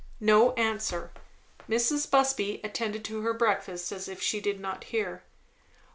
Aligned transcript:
No 0.19 0.53
answer. 0.53 1.11
Mrs. 1.69 2.09
Busby 2.09 2.59
attended 2.63 3.05
to 3.05 3.21
her 3.21 3.35
breakfast 3.35 3.91
as 3.91 4.07
if 4.09 4.19
she 4.19 4.41
did 4.41 4.59
not 4.59 4.85
hear. 4.85 5.21